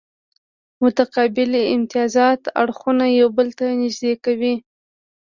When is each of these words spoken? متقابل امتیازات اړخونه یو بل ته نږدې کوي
متقابل 0.83 1.51
امتیازات 1.75 2.41
اړخونه 2.61 3.05
یو 3.19 3.27
بل 3.37 3.47
ته 3.57 3.65
نږدې 3.81 4.13
کوي 4.25 4.55